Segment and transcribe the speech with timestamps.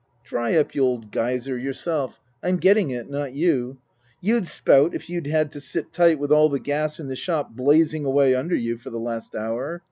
[0.25, 2.19] "Dry up, you old Geyser, yourself.
[2.41, 3.77] I'm getting it, not you.
[4.19, 7.55] You'd spout if you'd had to sit tight with all the gas in the shop
[7.55, 9.79] blazing away under you for the last hour.